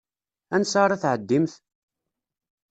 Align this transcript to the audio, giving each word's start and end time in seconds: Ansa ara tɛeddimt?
Ansa 0.55 0.77
ara 0.83 1.01
tɛeddimt? 1.01 1.53